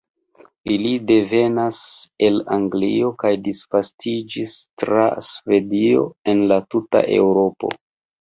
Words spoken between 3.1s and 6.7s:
kaj disvastiĝis tra Svedio en la